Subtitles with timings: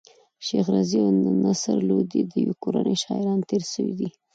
[0.45, 1.09] شېخ رضي او
[1.45, 4.09] نصر لودي د ېوې کورنۍ شاعران تېر سوي دي.